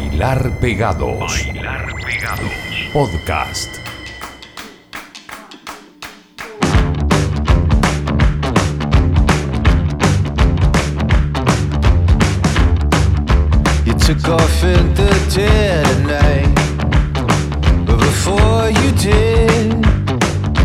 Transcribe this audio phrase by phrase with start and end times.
[0.00, 1.44] Bailar Pegados.
[1.44, 2.52] Bailar Pegados.
[2.94, 3.68] Podcast.
[13.84, 16.54] You took off in the dead of night.
[17.84, 19.84] But before you did,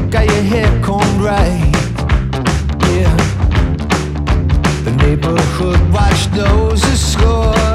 [0.09, 1.75] got your hair combed right.
[2.88, 3.15] Yeah.
[4.86, 7.74] The neighborhood watch knows the score.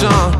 [0.00, 0.37] and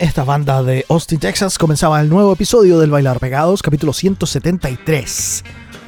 [0.00, 5.44] esta banda de Austin, Texas, comenzaba el nuevo episodio del Bailar Pegados, capítulo 173.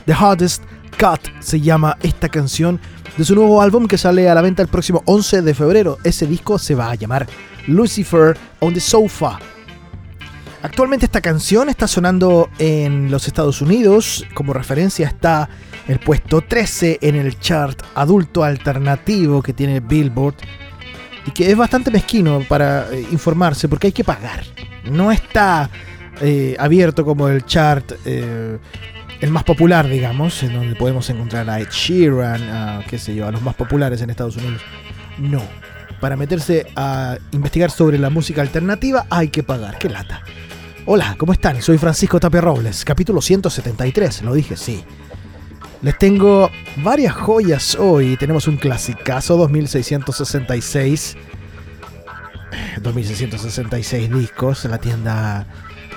[0.07, 0.63] The Hardest
[0.99, 2.81] Cut se llama esta canción
[3.17, 5.99] de su nuevo álbum que sale a la venta el próximo 11 de febrero.
[6.05, 7.27] Ese disco se va a llamar
[7.67, 9.39] Lucifer on the Sofa.
[10.63, 14.27] Actualmente esta canción está sonando en los Estados Unidos.
[14.35, 15.49] Como referencia está
[15.89, 20.35] el puesto 13 en el chart adulto alternativo que tiene Billboard
[21.27, 24.45] y que es bastante mezquino para eh, informarse porque hay que pagar.
[24.85, 25.71] No está
[26.21, 28.59] eh, abierto como el chart, eh,
[29.21, 33.27] el más popular, digamos, en donde podemos encontrar a Ed Sheeran, a, qué sé yo,
[33.27, 34.63] a los más populares en Estados Unidos.
[35.19, 35.43] No.
[36.01, 39.79] Para meterse a investigar sobre la música alternativa hay que pagar.
[39.79, 40.23] ¡Qué lata!
[40.87, 41.61] Hola, ¿cómo están?
[41.61, 44.83] Soy Francisco Tapia Robles, capítulo 173, lo dije, sí.
[45.83, 48.17] Les tengo varias joyas hoy.
[48.19, 51.17] Tenemos un clasicazo 2666.
[52.83, 55.47] 2666 discos en la tienda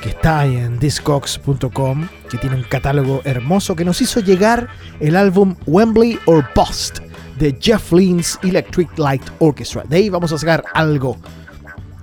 [0.01, 4.69] que está en discogs.com, que tiene un catálogo hermoso que nos hizo llegar
[4.99, 6.99] el álbum Wembley or Bust
[7.37, 9.83] de Jeff Lynne's Electric Light Orchestra.
[9.87, 11.17] De ahí vamos a sacar algo.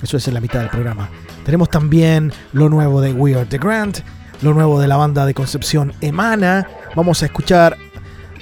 [0.03, 1.09] Eso es en la mitad del programa.
[1.44, 4.00] Tenemos también lo nuevo de We Are the Grant,
[4.43, 6.67] lo nuevo de la banda de Concepción Emana.
[6.94, 7.76] Vamos a escuchar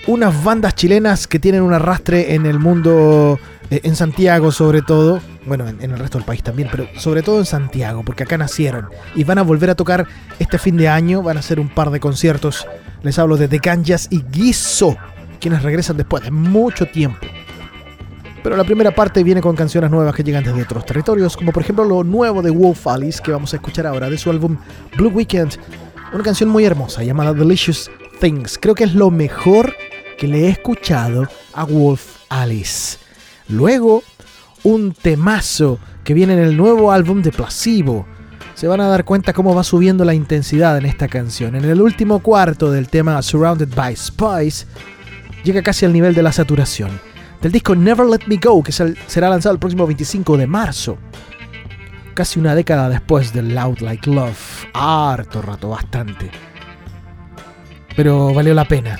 [0.07, 3.39] unas bandas chilenas que tienen un arrastre en el mundo,
[3.71, 7.39] eh, en Santiago sobre todo, bueno, en, el resto del país también, pero sobre todo
[7.41, 10.07] en Santiago, porque acá nacieron y van a volver a tocar
[10.39, 12.67] este fin de año, van a hacer un par de conciertos.
[13.03, 14.97] Les hablo de The Ganjas y Guiso,
[15.41, 17.27] quienes regresan después de mucho tiempo.
[18.43, 21.63] Pero la primera parte viene con canciones nuevas que llegan desde otros territorios, como por
[21.63, 24.57] ejemplo lo nuevo de Wolf Alice que vamos a escuchar ahora de su álbum
[24.97, 25.59] Blue Weekend.
[26.15, 27.91] Una canción muy hermosa llamada Delicious
[28.21, 28.59] Things.
[28.59, 29.75] Creo que es lo mejor
[30.17, 32.99] que le he escuchado a Wolf Alice.
[33.49, 34.03] Luego,
[34.65, 38.07] un temazo que viene en el nuevo álbum de Placebo.
[38.55, 41.55] Se van a dar cuenta cómo va subiendo la intensidad en esta canción.
[41.55, 44.67] En el último cuarto del tema Surrounded by Spice,
[45.45, 46.91] llega casi al nivel de la saturación
[47.41, 50.99] del disco Never Let Me Go, que será lanzado el próximo 25 de marzo.
[52.15, 54.67] Casi una década después de Loud Like Love.
[54.75, 56.48] Harto rato, bastante.
[57.99, 58.97] Pero valió la pena.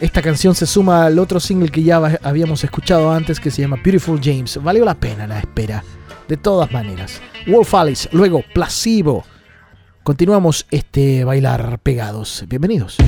[0.00, 3.80] Esta canción se suma al otro single que ya habíamos escuchado antes que se llama
[3.82, 4.62] Beautiful James.
[4.62, 5.82] Valió la pena la espera.
[6.28, 7.20] De todas maneras.
[7.48, 9.24] Wolf Alice, luego Placebo.
[10.04, 12.44] Continuamos este bailar pegados.
[12.46, 12.98] Bienvenidos.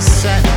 [0.00, 0.49] sunset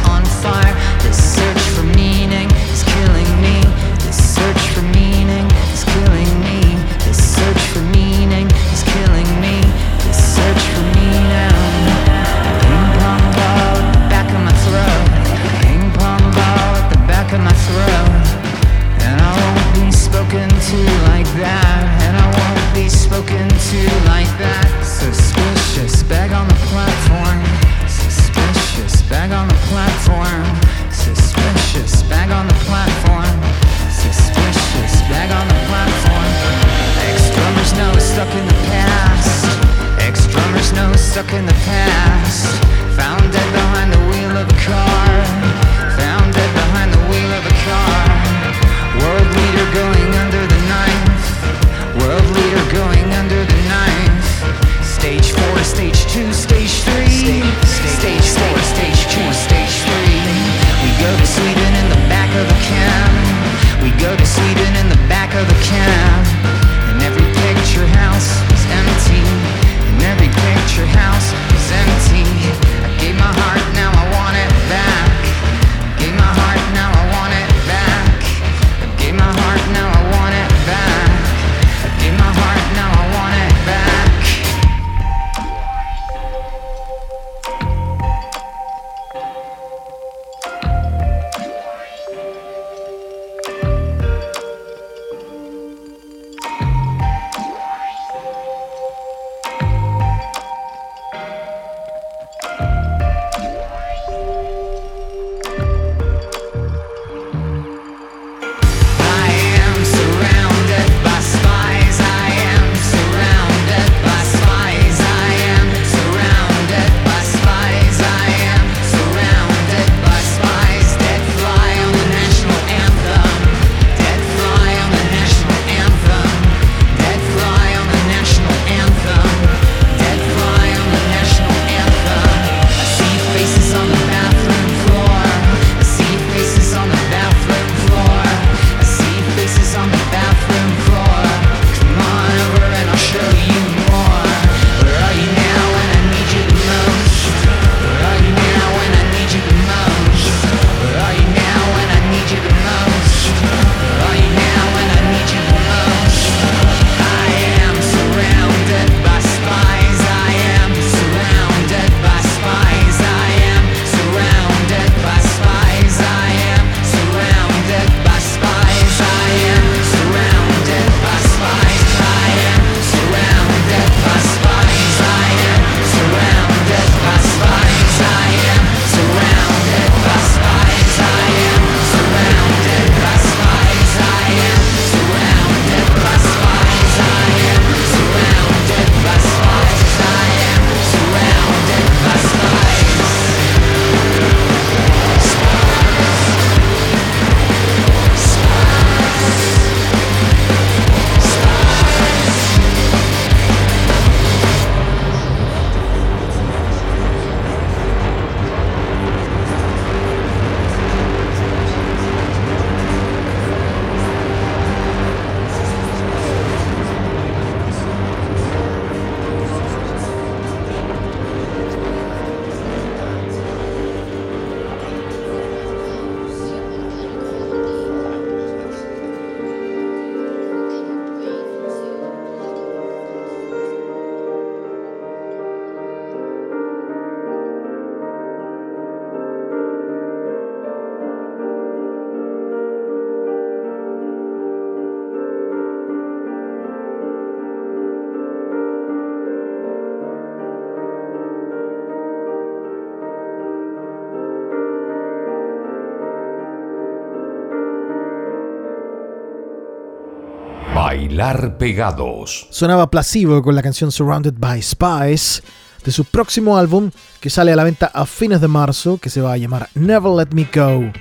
[261.59, 262.47] Pegados.
[262.49, 265.43] Sonaba Placebo con la canción Surrounded by Spies
[265.85, 266.89] de su próximo álbum
[267.19, 270.11] que sale a la venta a fines de marzo que se va a llamar Never
[270.11, 270.91] Let Me Go.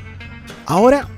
[0.66, 1.08] Ahora,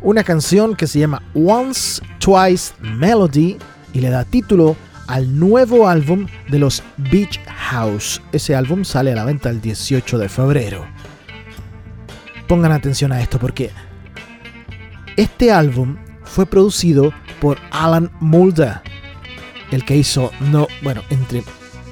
[0.00, 3.58] una canción que se llama Once, Twice, Melody
[3.92, 4.74] y le da título
[5.06, 8.22] al nuevo álbum de los Beach House.
[8.32, 10.86] Ese álbum sale a la venta el 18 de febrero.
[12.48, 13.70] Pongan atención a esto porque
[15.18, 18.80] este álbum fue producido por Alan Mulder,
[19.72, 21.42] el que hizo, no, bueno, entre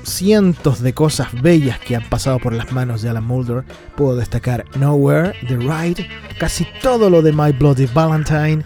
[0.04, 3.64] cientos de cosas bellas que han pasado por las manos de Alan Mulder,
[3.96, 8.62] puedo destacar Nowhere, The Ride, casi todo lo de My Bloody Valentine,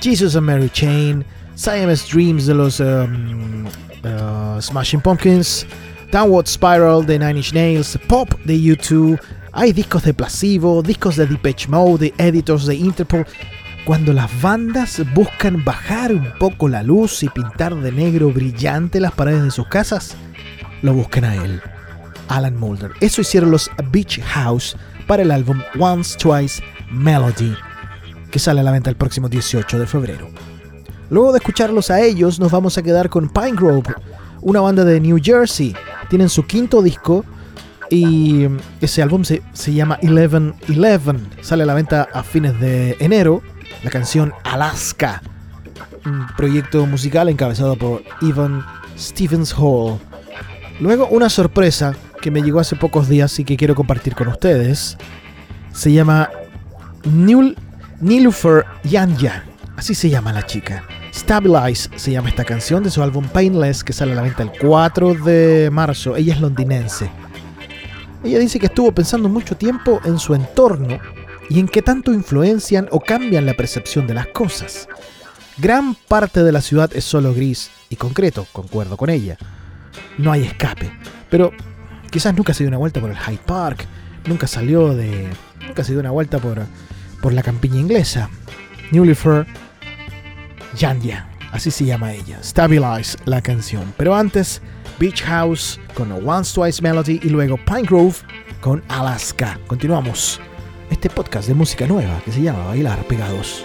[0.00, 1.26] Jesus and Mary Chain,
[1.56, 5.66] Siamese Dreams de los um, uh, Smashing Pumpkins,
[6.10, 9.20] Downward Spiral de Nine Inch Nails, Pop de U2,
[9.52, 13.26] hay discos de Placebo, discos de Depeche Mode, de Editors de Interpol.
[13.84, 19.12] Cuando las bandas buscan bajar un poco la luz y pintar de negro brillante las
[19.12, 20.16] paredes de sus casas,
[20.80, 21.60] lo buscan a él,
[22.28, 22.92] Alan Mulder.
[23.02, 24.74] Eso hicieron los Beach House
[25.06, 27.54] para el álbum Once Twice Melody,
[28.30, 30.30] que sale a la venta el próximo 18 de febrero.
[31.10, 33.92] Luego de escucharlos a ellos, nos vamos a quedar con Pine Grove,
[34.40, 35.76] una banda de New Jersey.
[36.08, 37.22] Tienen su quinto disco
[37.90, 38.46] y
[38.80, 41.28] ese álbum se, se llama Eleven Eleven.
[41.42, 43.42] Sale a la venta a fines de enero
[43.82, 45.22] la canción Alaska,
[46.06, 48.64] un proyecto musical encabezado por Ivan
[48.98, 49.98] Stevens Hall.
[50.80, 54.96] Luego una sorpresa que me llegó hace pocos días y que quiero compartir con ustedes.
[55.72, 56.30] Se llama
[57.04, 57.56] Nil
[58.00, 59.44] Nilufer Yanya,
[59.76, 60.84] así se llama la chica.
[61.12, 64.50] Stabilize se llama esta canción de su álbum Painless que sale a la venta el
[64.60, 66.16] 4 de marzo.
[66.16, 67.10] Ella es londinense.
[68.24, 70.98] Ella dice que estuvo pensando mucho tiempo en su entorno
[71.48, 74.88] y en qué tanto influencian o cambian la percepción de las cosas.
[75.58, 79.36] Gran parte de la ciudad es solo gris y concreto, concuerdo con ella.
[80.18, 80.90] No hay escape,
[81.30, 81.52] pero
[82.10, 83.86] quizás nunca se dio una vuelta por el Hyde Park,
[84.26, 85.28] nunca salió de...
[85.66, 86.62] nunca se dio una vuelta por,
[87.20, 88.30] por la campiña inglesa.
[88.90, 89.46] Newlyfer
[90.76, 92.38] Yanya, así se llama ella.
[92.42, 93.92] Stabilize la canción.
[93.96, 94.60] Pero antes,
[94.98, 98.16] Beach House con Once Twice Melody y luego Pine Grove
[98.60, 99.58] con Alaska.
[99.66, 100.40] Continuamos
[100.94, 103.64] este podcast de música nueva que se llama Bailar Pegados.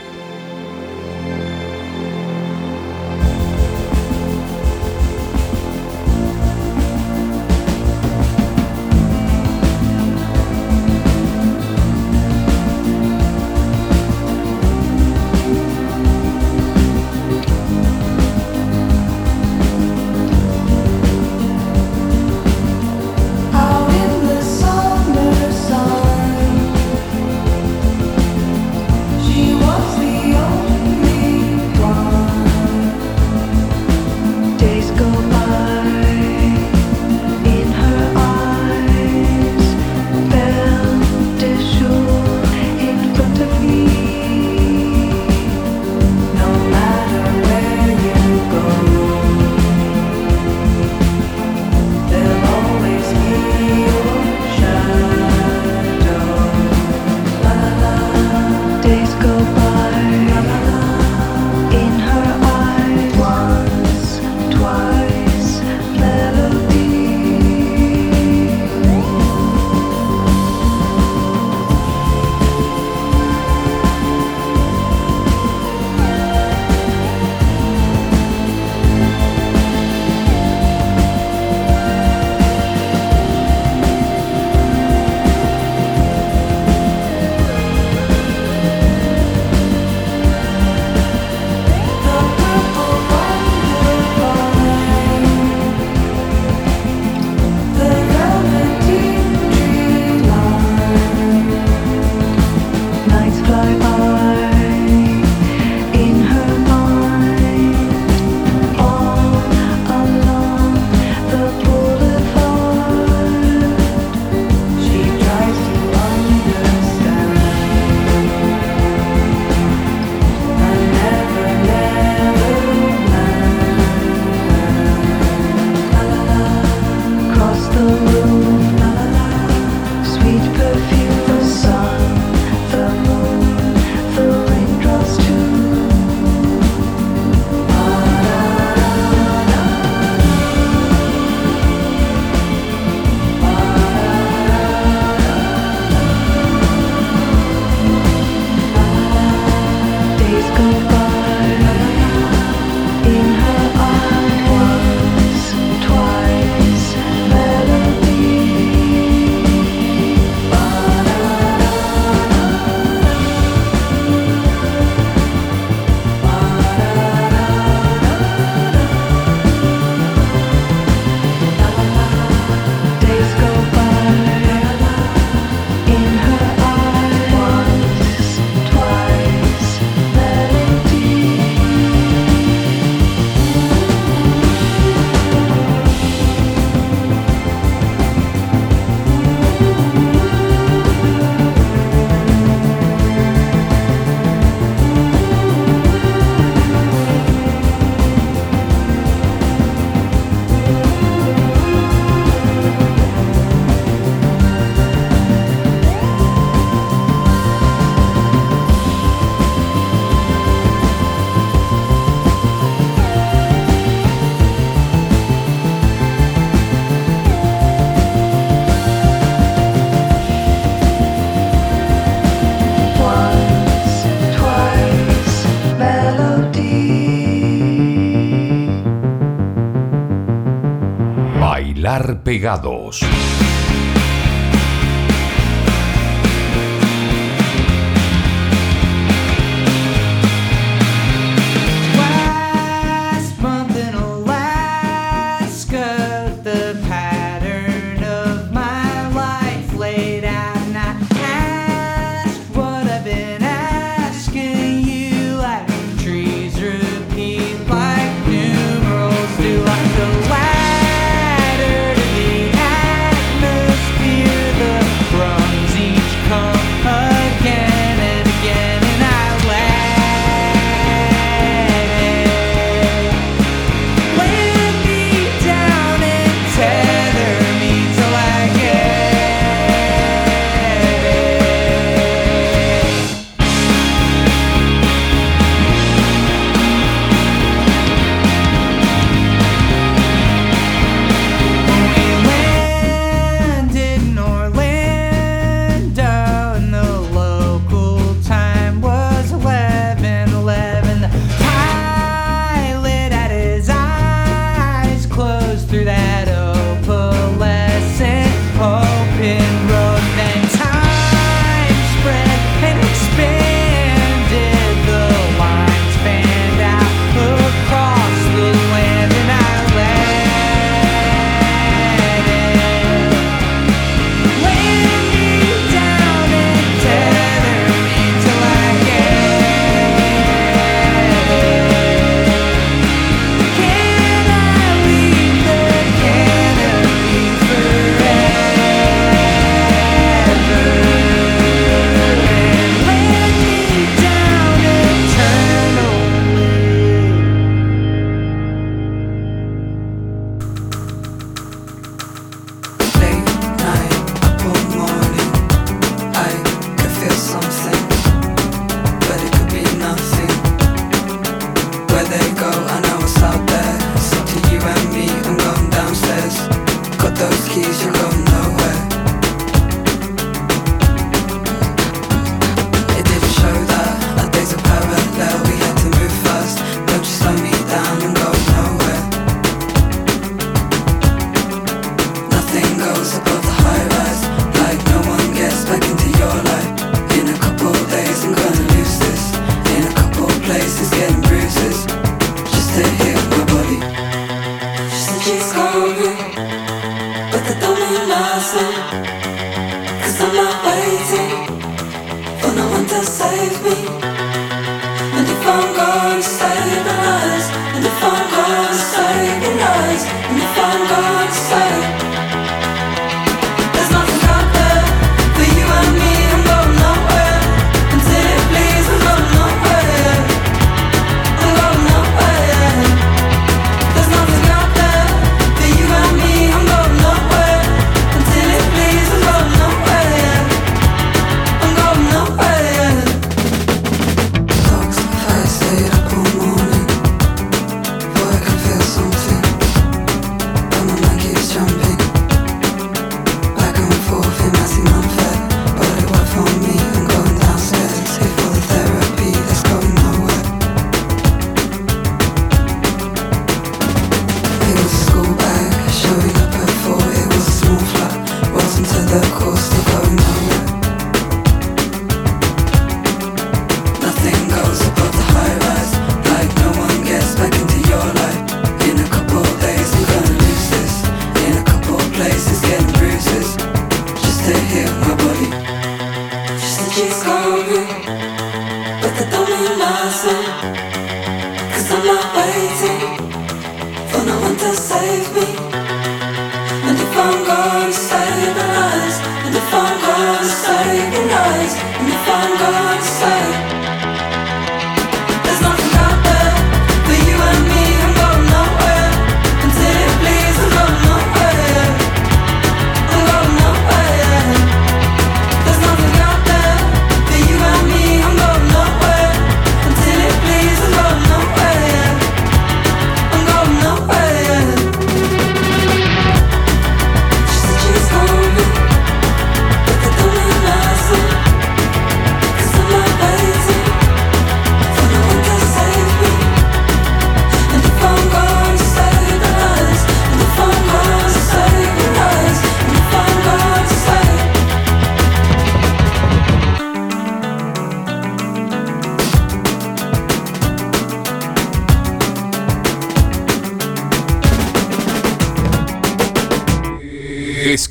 [232.29, 233.01] Pegados.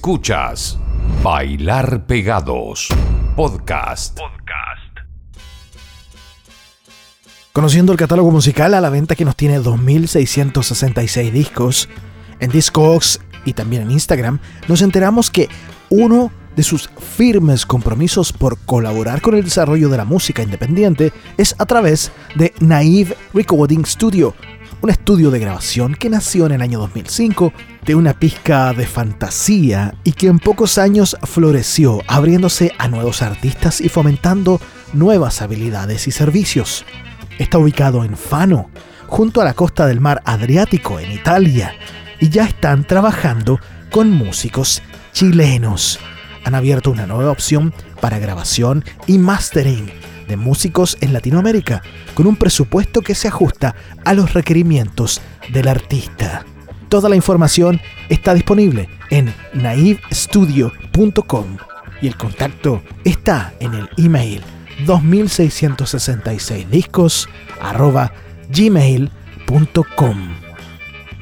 [0.09, 0.79] Escuchas
[1.23, 2.89] Bailar Pegados.
[3.37, 4.19] Podcast.
[7.53, 11.91] Conociendo el catálogo musical a la venta que nos tiene 2.666 discos,
[12.41, 15.51] en Discogs y también en Instagram, nos enteramos que
[15.91, 21.55] uno de sus firmes compromisos por colaborar con el desarrollo de la música independiente es
[21.59, 24.35] a través de Naive Recording Studio,
[24.81, 27.53] un estudio de grabación que nació en el año 2005
[27.89, 33.81] de una pizca de fantasía y que en pocos años floreció, abriéndose a nuevos artistas
[33.81, 34.61] y fomentando
[34.93, 36.85] nuevas habilidades y servicios.
[37.39, 38.69] Está ubicado en Fano,
[39.07, 41.77] junto a la costa del mar Adriático, en Italia,
[42.21, 43.59] y ya están trabajando
[43.91, 44.83] con músicos
[45.15, 45.99] chilenos.
[46.45, 47.73] Han abierto una nueva opción
[48.03, 49.91] para grabación y mastering
[50.29, 51.81] de músicos en Latinoamérica,
[52.13, 53.75] con un presupuesto que se ajusta
[54.05, 56.45] a los requerimientos del artista.
[56.89, 61.57] Toda la información está disponible en naivestudio.com
[62.01, 64.43] y el contacto está en el email
[64.87, 67.29] 2666discos
[67.61, 68.11] arroba
[68.49, 70.29] gmail.com.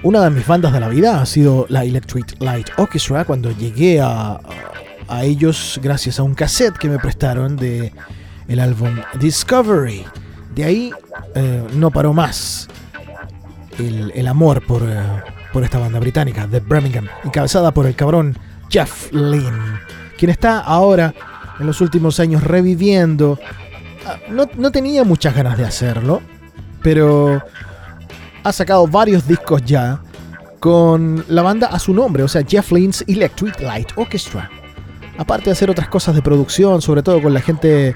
[0.04, 4.00] Una de mis bandas de la vida ha sido la Electric Light Orchestra cuando llegué
[4.00, 4.38] a,
[5.22, 7.92] ellos gracias a un cassette que me prestaron de
[8.46, 10.04] el álbum Discovery.
[10.54, 10.92] De ahí
[11.34, 12.68] eh, no paró más
[13.78, 15.02] el, el amor por, eh,
[15.56, 18.36] por esta banda británica de Birmingham, encabezada por el cabrón
[18.68, 19.80] Jeff Lynne,
[20.18, 21.14] quien está ahora
[21.58, 23.38] en los últimos años reviviendo.
[24.04, 26.20] Ah, No, no tenía muchas ganas de hacerlo,
[26.82, 27.42] pero
[28.44, 30.02] ha sacado varios discos ya
[30.60, 34.50] con la banda a su nombre, o sea, Jeff Lynne's Electric Light Orchestra.
[35.16, 37.94] Aparte de hacer otras cosas de producción, sobre todo con la gente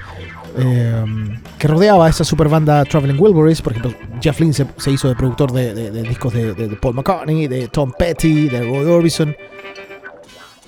[0.57, 3.61] eh, que rodeaba a esa super banda Traveling Wilburys.
[3.61, 7.91] Por ejemplo, Jeff Lynne se, hizo de productor de, discos de Paul McCartney, de Tom
[7.97, 9.35] Petty, de Roy Orbison.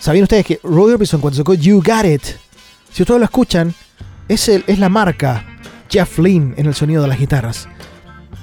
[0.04, 2.24] ¿Sabían ustedes que Roy Orbison cuando sacó You Got It,
[2.92, 3.74] si ustedes lo escuchan,
[4.28, 5.46] es, el, es la marca
[5.90, 7.70] Jeff Lynne en el sonido de las guitarras?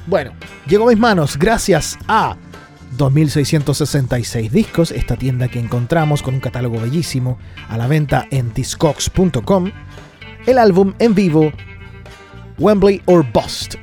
[0.06, 0.32] Bueno,
[0.66, 2.36] llegó a mis manos gracias a
[2.96, 9.70] 2666 discos, esta tienda que encontramos con un catálogo bellísimo a la venta en discogs.com,
[10.46, 11.52] el álbum en vivo
[12.58, 13.74] Wembley or Bust,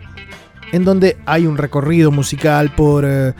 [0.72, 3.34] en donde hay un recorrido musical por eh,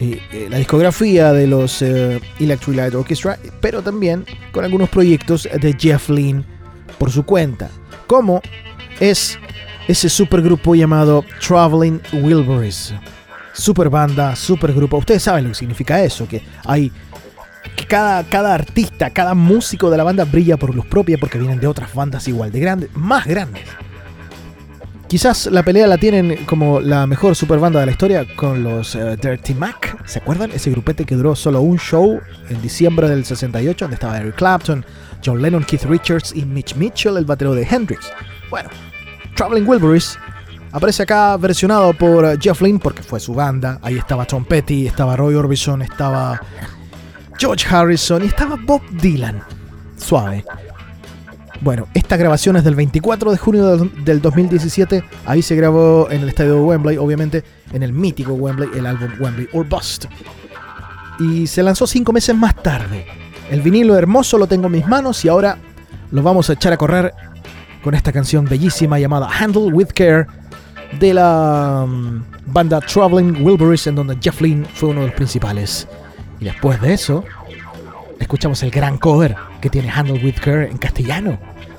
[0.00, 5.76] eh, la discografía de los eh, Electric Light Orchestra, pero también con algunos proyectos de
[5.78, 6.44] Jeff Lynne
[6.98, 7.70] por su cuenta,
[8.06, 8.40] como
[9.00, 9.38] es
[9.88, 12.94] ese supergrupo llamado Traveling Wilburys.
[13.52, 14.96] Super banda, super grupo.
[14.96, 16.90] Ustedes saben lo que significa eso, que hay
[17.86, 21.66] cada, cada artista, cada músico de la banda brilla por luz propia porque vienen de
[21.66, 23.64] otras bandas igual de grandes, más grandes.
[25.08, 28.94] Quizás la pelea la tienen como la mejor super banda de la historia con los
[28.94, 29.96] eh, Dirty Mac.
[30.06, 30.50] ¿Se acuerdan?
[30.50, 34.84] Ese grupete que duró solo un show en diciembre del 68, donde estaba Eric Clapton,
[35.24, 38.10] John Lennon, Keith Richards y Mitch Mitchell, el batero de Hendrix.
[38.50, 38.70] Bueno,
[39.36, 40.18] Traveling Wilburys
[40.72, 43.78] aparece acá versionado por eh, Jeff Lynne porque fue su banda.
[43.82, 46.40] Ahí estaba Tom Petty, estaba Roy Orbison, estaba
[47.38, 49.42] George Harrison y estaba Bob Dylan.
[49.96, 50.44] Suave.
[51.60, 55.02] Bueno, esta grabación es del 24 de junio del- del 2017.
[55.24, 57.42] Ahí se grabó en el estadio Wembley, obviamente,
[57.72, 60.06] en el mítico Wembley, el álbum Wembley or Bust.
[61.20, 63.06] Y se lanzó cinco meses más tarde.
[63.50, 65.56] El vinilo hermoso lo tengo en mis manos y ahora
[66.10, 67.12] lo vamos a echar a correr
[67.82, 70.26] con esta canción bellísima llamada Handle with Care
[70.98, 75.86] de la mm, banda Traveling Wilburys, en donde Jeff Lynne fue uno de los principales.
[76.44, 77.24] Después de eso,
[78.20, 81.38] escuchamos el gran cover que tiene Handle with Care en castellano.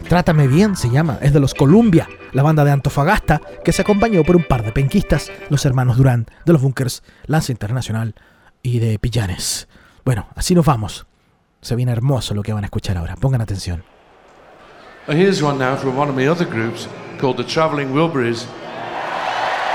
[0.10, 4.24] Trátame bien se llama, es de los Columbia, la banda de Antofagasta, que se acompañó
[4.24, 8.16] por un par de penquistas, los hermanos Durán, de los Bunkers, Lanza Internacional
[8.64, 9.68] y de Pillanes.
[10.04, 11.06] Bueno, así nos vamos.
[11.62, 13.84] Se viene hermoso lo que van a escuchar ahora, pongan atención.
[15.08, 16.88] Here's one now from one of my other groups
[17.20, 18.48] called the Travelling Wilburys.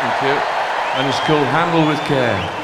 [0.00, 0.60] Thank you.
[0.96, 2.59] And it's called Handle with Care.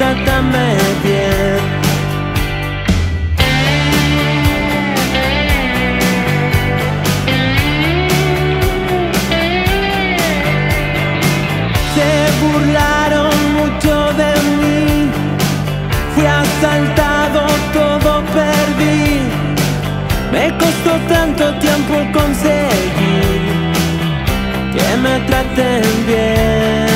[0.00, 1.60] trátame bien.
[12.42, 15.10] burlaron mucho de mí.
[16.14, 17.42] Fui asaltado,
[17.74, 19.20] todo perdí.
[20.32, 23.40] Me costó tanto tiempo conseguir
[24.74, 26.89] que me traten bien.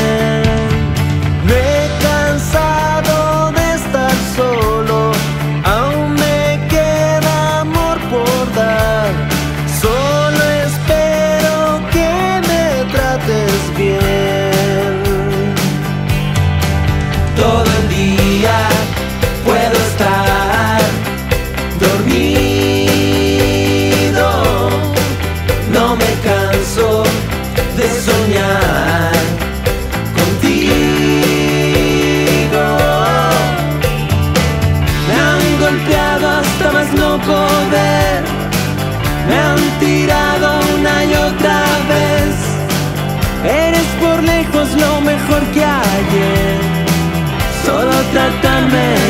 [48.75, 49.04] man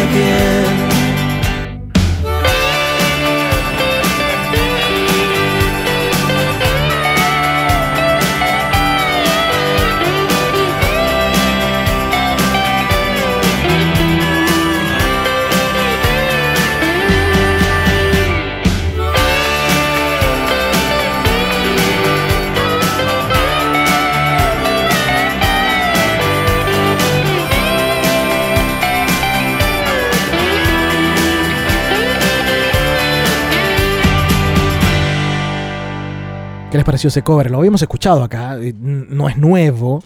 [36.75, 37.53] ¿Qué les pareció ese cover?
[37.53, 40.03] Lo habíamos escuchado acá, no es nuevo.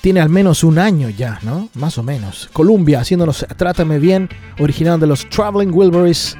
[0.00, 1.68] Tiene al menos un año ya, ¿no?
[1.74, 2.48] Más o menos.
[2.52, 4.28] Columbia haciéndonos Trátame Bien,
[4.60, 6.36] original de los Traveling Wilburys,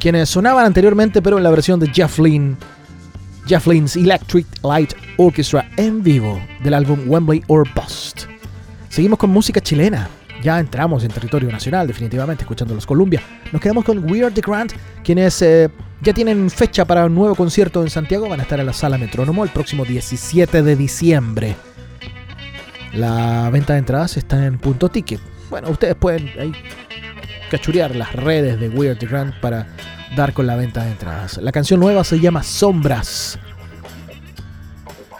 [0.00, 2.56] quienes sonaban anteriormente, pero en la versión de Jeff Lynne.
[3.46, 8.22] Jeff Lynne's Electric Light Orchestra en vivo del álbum Wembley or Bust.
[8.88, 10.08] Seguimos con música chilena.
[10.44, 13.22] Ya entramos en territorio nacional, definitivamente, escuchando los Columbia.
[13.50, 14.34] Nos quedamos con We Are
[15.02, 15.70] quienes eh,
[16.02, 18.28] ya tienen fecha para un nuevo concierto en Santiago.
[18.28, 21.56] Van a estar en la sala Metrónomo el próximo 17 de diciembre.
[22.92, 25.18] La venta de entradas está en punto ticket.
[25.48, 26.52] Bueno, ustedes pueden ahí
[27.50, 29.68] cachurear las redes de Grand para
[30.14, 31.38] dar con la venta de entradas.
[31.38, 33.38] La canción nueva se llama Sombras.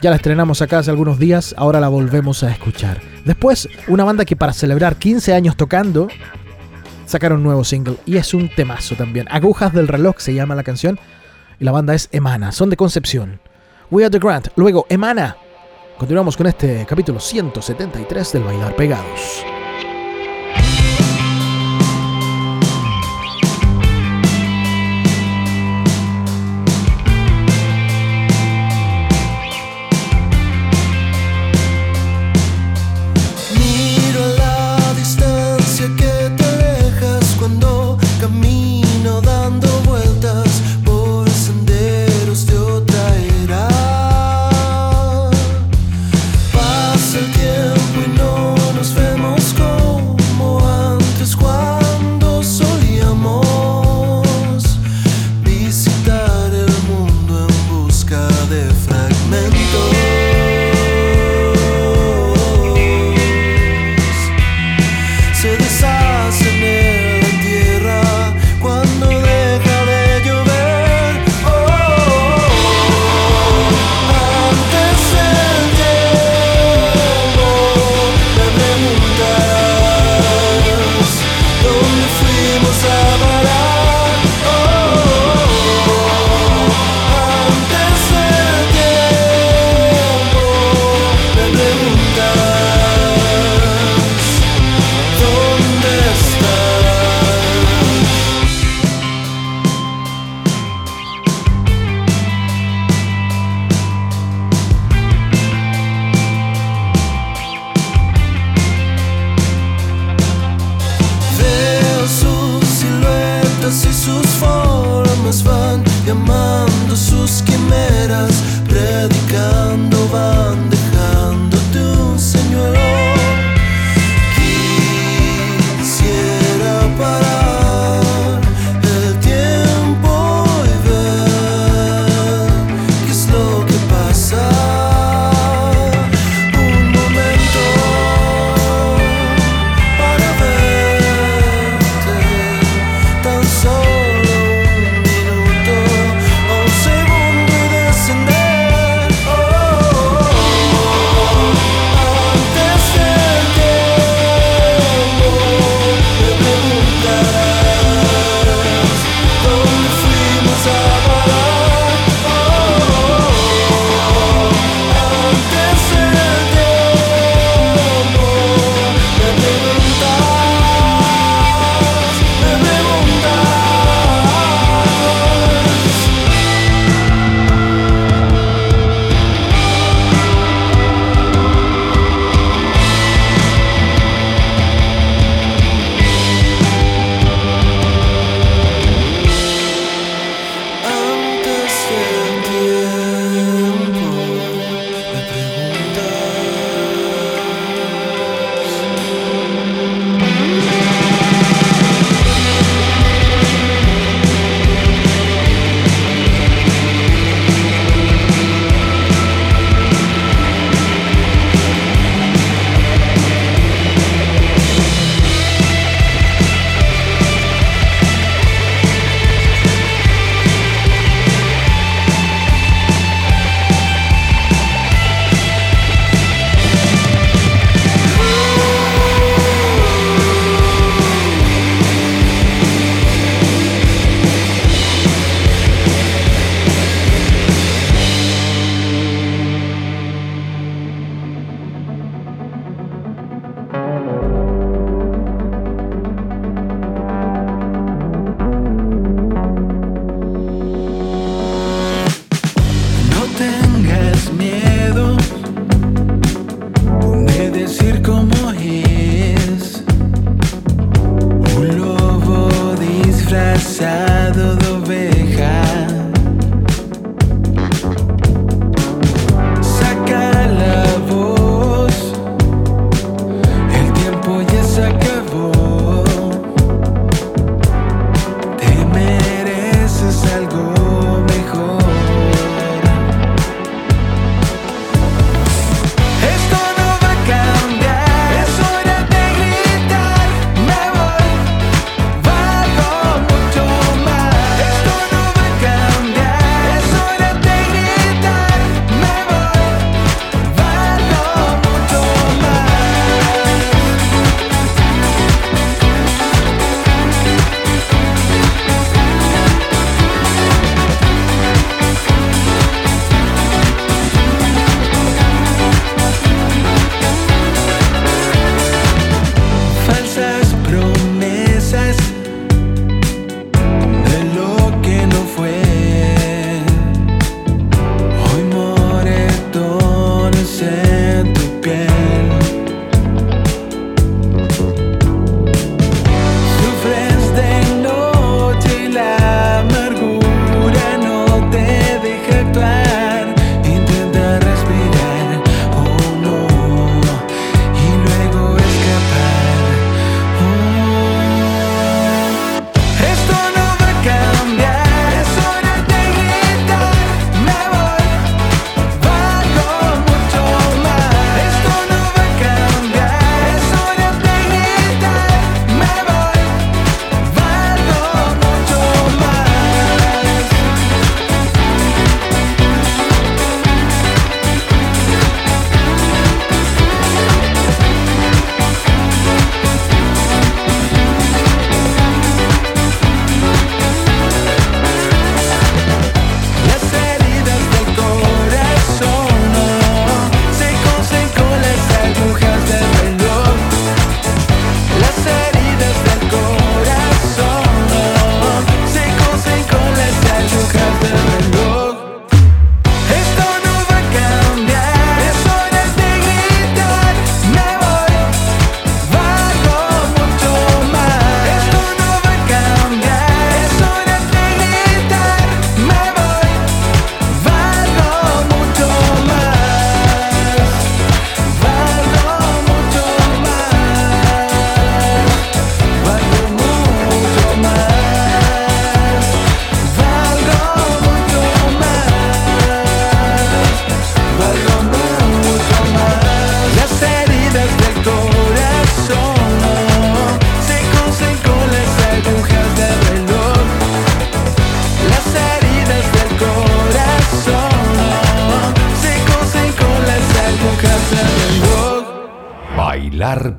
[0.00, 3.00] Ya la estrenamos acá hace algunos días, ahora la volvemos a escuchar.
[3.24, 6.08] Después, una banda que para celebrar 15 años tocando,
[7.06, 9.26] sacaron un nuevo single y es un temazo también.
[9.30, 10.98] Agujas del reloj se llama la canción
[11.58, 13.40] y la banda es Emana, son de Concepción.
[13.90, 15.36] We Are the Grant, luego Emana.
[15.98, 19.53] Continuamos con este capítulo 173 del Bailar Pegados.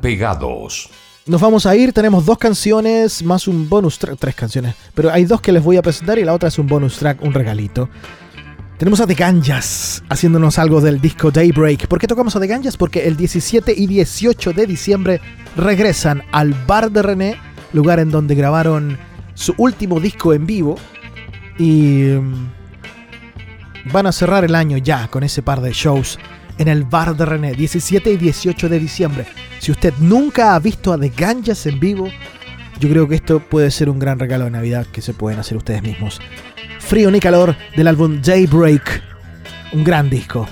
[0.05, 0.87] Pegados.
[1.25, 5.25] Nos vamos a ir, tenemos dos canciones más un bonus track, tres canciones, pero hay
[5.25, 7.89] dos que les voy a presentar y la otra es un bonus track, un regalito.
[8.77, 11.87] Tenemos a The Ganjas haciéndonos algo del disco Daybreak.
[11.87, 12.77] ¿Por qué tocamos a The Ganjas?
[12.77, 15.21] Porque el 17 y 18 de diciembre
[15.55, 17.37] regresan al Bar de René,
[17.73, 18.99] lugar en donde grabaron
[19.33, 20.75] su último disco en vivo
[21.57, 26.19] y mm, van a cerrar el año ya con ese par de shows
[26.59, 29.25] en el Bar de René, 17 y 18 de diciembre.
[29.65, 32.07] Si usted nunca ha visto a The Ganjas en vivo,
[32.79, 35.57] yo creo que esto puede ser un gran regalo de Navidad que se pueden hacer
[35.57, 36.21] ustedes mismos.
[36.77, 39.01] Frío ni calor del álbum Daybreak,
[39.73, 40.47] un gran disco.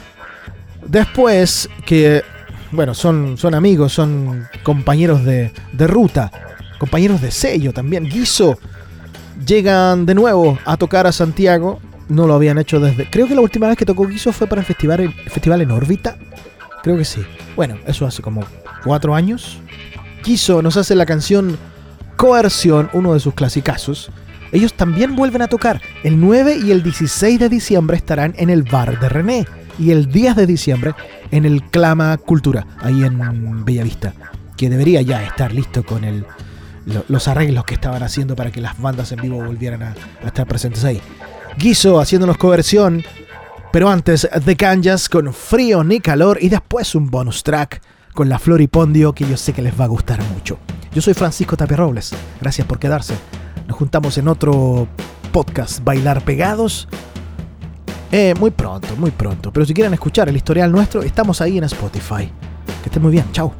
[0.88, 2.24] Después que,
[2.72, 6.32] bueno, son, son amigos, son compañeros de, ruta,
[6.80, 8.06] compañeros de sello también.
[8.06, 8.58] Guiso
[9.46, 11.80] llegan de nuevo a tocar a Santiago.
[12.10, 13.08] No lo habían hecho desde.
[13.08, 15.70] Creo que la última vez que tocó Guiso fue para el festival, el festival en
[15.70, 16.18] órbita.
[16.82, 17.24] Creo que sí.
[17.56, 18.42] Bueno, eso hace como
[18.84, 19.60] cuatro años.
[20.24, 21.58] Guiso nos hace la canción
[22.16, 24.12] Coerción, uno de sus clasicazos.
[24.52, 25.82] Ellos también vuelven a tocar.
[26.04, 29.48] El 9 y el 16 de diciembre estarán en el bar de René.
[29.80, 30.94] Y el 10 de diciembre
[31.32, 34.14] en el Clama Cultura, ahí en Bellavista.
[34.56, 36.26] Que debería ya estar listo con
[37.08, 40.46] los arreglos que estaban haciendo para que las bandas en vivo volvieran a, a estar
[40.46, 41.02] presentes ahí.
[41.58, 43.04] Guiso haciéndonos coversión.
[43.72, 46.38] Pero antes, The Canjas con frío ni calor.
[46.40, 47.82] Y después un bonus track
[48.14, 50.58] con la Floripondio que yo sé que les va a gustar mucho.
[50.94, 52.14] Yo soy Francisco Tapia Robles.
[52.40, 53.16] Gracias por quedarse.
[53.68, 54.88] Nos juntamos en otro
[55.32, 56.88] podcast Bailar Pegados.
[58.12, 59.52] Eh, muy pronto, muy pronto.
[59.52, 62.32] Pero si quieren escuchar el historial nuestro, estamos ahí en Spotify.
[62.84, 63.26] Que estén muy bien.
[63.32, 63.54] Chao.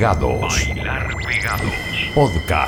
[0.00, 1.74] Bailar Pegados.
[2.14, 2.59] Podcast.